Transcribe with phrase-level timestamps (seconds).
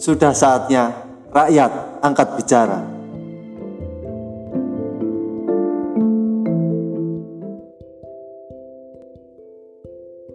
[0.00, 0.92] Sudah saatnya
[1.32, 2.80] rakyat angkat bicara.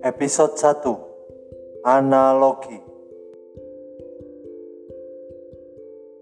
[0.06, 2.78] Episode 1 Analogi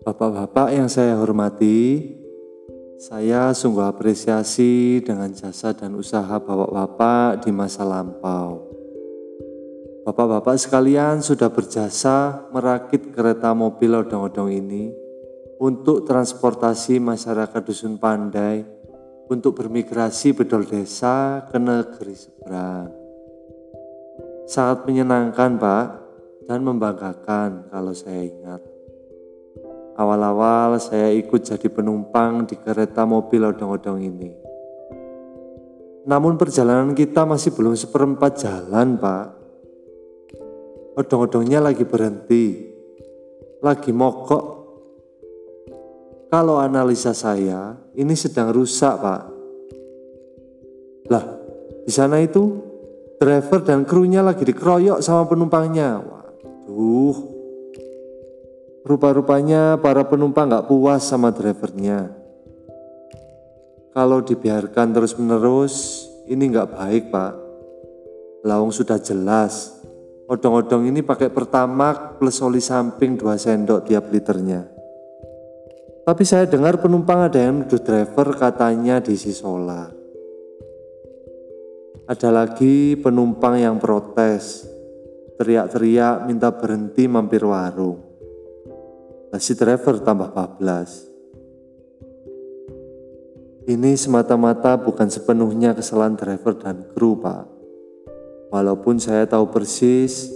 [0.04, 2.23] Bapak-bapak yang saya hormati,
[2.98, 8.70] saya sungguh apresiasi dengan jasa dan usaha bapak-bapak di masa lampau.
[10.04, 14.92] Bapak-bapak sekalian sudah berjasa merakit kereta mobil odong-odong ini
[15.64, 18.68] untuk transportasi masyarakat Dusun Pandai
[19.32, 22.92] untuk bermigrasi bedol desa ke negeri seberang.
[24.44, 25.88] Sangat menyenangkan Pak
[26.52, 28.73] dan membanggakan kalau saya ingat.
[29.94, 34.32] Awal-awal saya ikut jadi penumpang di kereta mobil odong-odong ini.
[36.10, 39.44] Namun perjalanan kita masih belum seperempat jalan Pak
[40.94, 42.70] odong-odongnya lagi berhenti,
[43.62, 44.62] lagi mogok.
[46.30, 49.22] Kalau analisa saya, ini sedang rusak, Pak.
[51.14, 51.26] Lah,
[51.86, 52.58] di sana itu
[53.22, 56.02] driver dan krunya lagi dikeroyok sama penumpangnya.
[56.02, 57.18] Waduh,
[58.84, 62.12] rupa-rupanya para penumpang nggak puas sama drivernya.
[63.96, 67.34] Kalau dibiarkan terus-menerus, ini nggak baik, Pak.
[68.44, 69.84] Lawang sudah jelas
[70.24, 74.64] Odong-odong ini pakai pertamax plus oli samping 2 sendok tiap liternya.
[76.08, 79.92] Tapi saya dengar penumpang ada yang nuduh driver katanya diisi solar.
[82.08, 84.64] Ada lagi penumpang yang protes,
[85.40, 88.13] teriak-teriak minta berhenti mampir warung.
[89.42, 91.10] Si driver tambah bablas.
[93.66, 97.50] Ini semata-mata bukan sepenuhnya kesalahan driver dan kru, Pak.
[98.54, 100.30] Walaupun saya tahu persis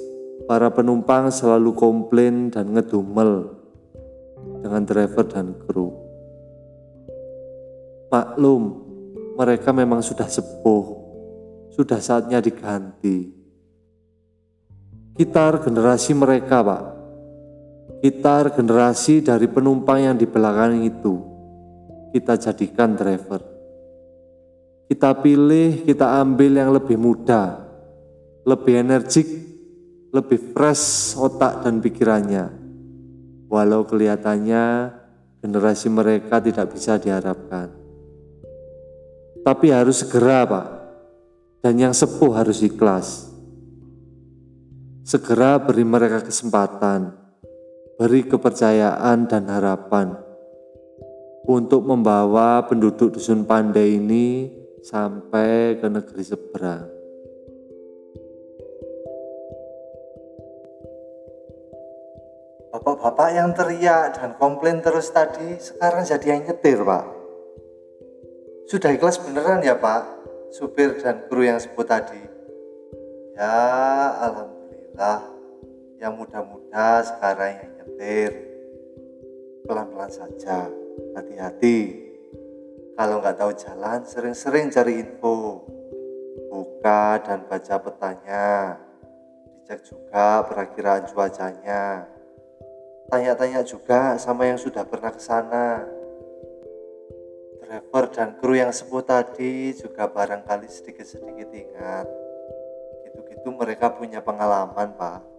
[0.50, 3.53] para penumpang selalu komplain dan ngedumel
[4.66, 5.94] dengan driver dan kru.
[8.09, 8.64] Maklum,
[9.38, 10.85] mereka memang sudah sepuh,
[11.69, 13.29] sudah saatnya diganti.
[15.14, 16.97] Kitar generasi mereka, Pak.
[17.97, 21.18] Kitar generasi dari penumpang yang di belakang itu.
[22.13, 23.41] Kita jadikan driver.
[24.88, 27.59] Kita pilih, kita ambil yang lebih muda,
[28.47, 29.28] lebih energik,
[30.16, 32.46] lebih fresh otak dan pikirannya.
[33.52, 34.96] Walau kelihatannya
[35.44, 37.68] generasi mereka tidak bisa diharapkan.
[39.44, 40.68] Tapi harus segera Pak,
[41.64, 43.28] dan yang sepuh harus ikhlas.
[45.08, 47.27] Segera beri mereka kesempatan,
[47.97, 50.13] beri kepercayaan dan harapan
[51.50, 54.53] untuk membawa penduduk dusun pandai ini
[54.85, 56.85] sampai ke negeri seberang.
[62.69, 67.06] Bapak-bapak yang teriak dan komplain terus tadi sekarang jadi yang nyetir, Pak.
[68.69, 70.06] Sudah ikhlas beneran ya, Pak?
[70.53, 72.22] Supir dan kru yang sebut tadi.
[73.34, 73.58] Ya,
[74.22, 75.19] alhamdulillah.
[75.97, 78.31] Yang muda-muda sekarang yang nyetir.
[79.64, 80.68] Pelan-pelan saja,
[81.16, 81.80] hati-hati.
[83.00, 85.64] Kalau nggak tahu jalan, sering-sering cari info.
[86.52, 88.76] Buka dan baca petanya.
[89.64, 92.18] Dicek juga perakiraan cuacanya
[93.08, 95.84] tanya-tanya juga sama yang sudah pernah ke sana.
[97.64, 102.08] Driver dan kru yang sebut tadi juga barangkali sedikit-sedikit ingat.
[103.08, 105.37] Gitu-gitu mereka punya pengalaman, Pak.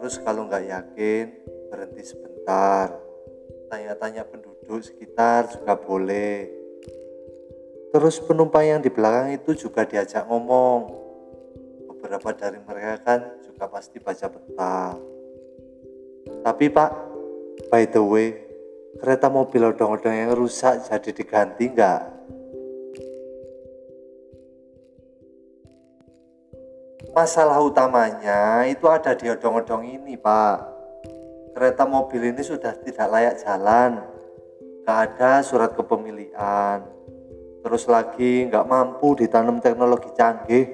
[0.00, 1.24] Terus kalau nggak yakin,
[1.68, 2.96] berhenti sebentar.
[3.68, 6.48] Tanya-tanya penduduk sekitar juga boleh.
[7.92, 10.88] Terus penumpang yang di belakang itu juga diajak ngomong.
[11.92, 14.96] Beberapa dari mereka kan juga pasti baca peta
[16.40, 16.90] tapi pak,
[17.68, 18.32] by the way,
[18.96, 22.19] kereta mobil odong-odong yang rusak jadi diganti nggak?
[27.20, 30.56] Masalah utamanya itu ada di odong-odong ini pak.
[31.52, 34.00] Kereta mobil ini sudah tidak layak jalan,
[34.80, 36.80] nggak ada surat kepemilikan.
[37.60, 40.64] Terus lagi nggak mampu ditanam teknologi canggih.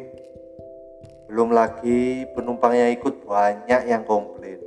[1.26, 4.62] Belum lagi penumpang yang ikut banyak yang komplain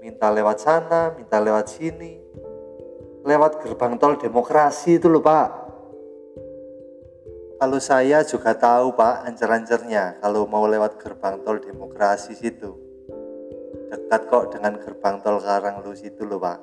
[0.00, 2.16] minta lewat sana, minta lewat sini,
[3.28, 5.63] lewat gerbang tol demokrasi itu loh Pak.
[7.54, 12.74] Kalau saya juga tahu Pak ancer-ancernya kalau mau lewat gerbang tol demokrasi situ.
[13.94, 16.58] Dekat kok dengan gerbang tol Karanglus itu loh Pak.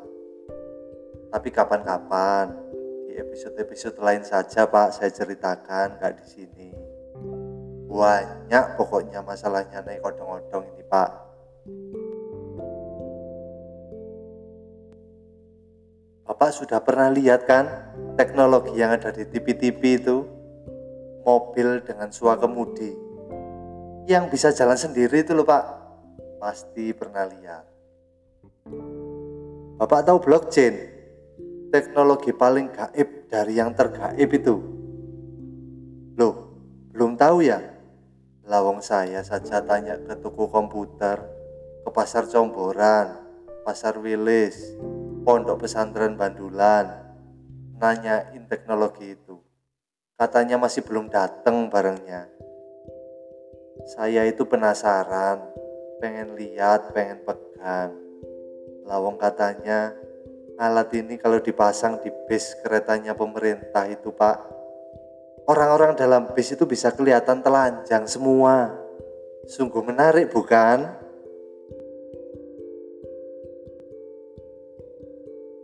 [1.31, 2.51] Tapi kapan-kapan
[3.07, 6.69] Di episode-episode lain saja Pak saya ceritakan nggak di sini.
[7.87, 11.11] Banyak pokoknya masalahnya naik odong-odong ini Pak.
[16.27, 17.67] Bapak sudah pernah lihat kan
[18.19, 20.40] teknologi yang ada di TV-TV itu?
[21.21, 23.11] Mobil dengan suara kemudi
[24.09, 25.63] yang bisa jalan sendiri itu loh Pak.
[26.41, 27.65] Pasti pernah lihat.
[29.77, 30.75] Bapak tahu blockchain?
[31.71, 34.55] Teknologi paling gaib dari yang tergaib itu.
[36.17, 36.35] Loh,
[36.91, 37.61] belum tahu ya?
[38.43, 41.21] Lawang saya saja tanya ke toko komputer,
[41.85, 43.15] ke pasar Comboran,
[43.63, 44.75] pasar Wilis,
[45.23, 47.15] pondok pesantren Bandulan,
[47.79, 49.39] nanyain teknologi itu.
[50.21, 52.29] Katanya masih belum datang barangnya.
[53.97, 55.41] Saya itu penasaran,
[55.97, 57.97] pengen lihat, pengen pegang
[58.85, 59.93] Lawong katanya
[60.61, 64.37] alat ini kalau dipasang di bis keretanya pemerintah itu pak
[65.49, 68.77] Orang-orang dalam bis itu bisa kelihatan telanjang semua
[69.49, 70.85] Sungguh menarik bukan?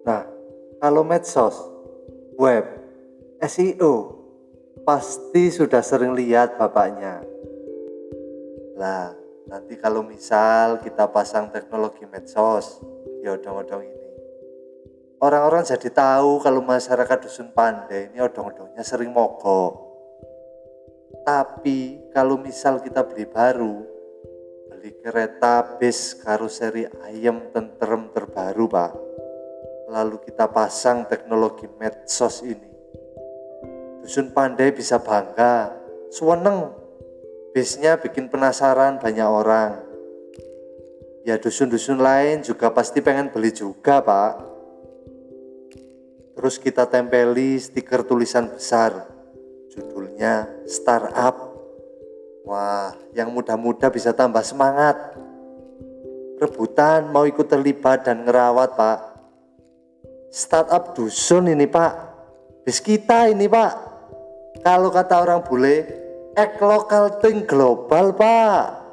[0.02, 0.26] Nah,
[0.82, 1.54] kalau medsos,
[2.42, 2.66] web,
[3.38, 4.17] SEO,
[4.88, 7.20] pasti sudah sering lihat bapaknya.
[8.80, 9.12] Lah,
[9.52, 12.80] nanti kalau misal kita pasang teknologi medsos,
[13.20, 14.10] di odong-odong ini.
[15.20, 19.76] Orang-orang jadi tahu kalau masyarakat dusun pandai ini odong-odongnya sering mogok.
[21.28, 23.84] Tapi kalau misal kita beli baru,
[24.72, 28.96] beli kereta bis karoseri ayam tentrem terbaru pak.
[29.92, 32.67] Lalu kita pasang teknologi medsos ini.
[34.08, 35.68] Dusun pandai bisa bangga,
[36.16, 36.72] suweneng.
[37.52, 39.84] Bisnya bikin penasaran banyak orang.
[41.28, 44.40] Ya dusun-dusun lain juga pasti pengen beli juga pak.
[46.40, 49.12] Terus kita tempeli stiker tulisan besar.
[49.76, 51.60] Judulnya startup.
[52.48, 55.20] Wah yang muda-muda bisa tambah semangat.
[56.40, 59.00] Rebutan mau ikut terlibat dan ngerawat pak.
[60.32, 61.92] Startup dusun ini pak.
[62.64, 63.87] Bis kita ini pak
[64.64, 65.86] kalau kata orang bule
[66.38, 68.87] ek lokal ting global pak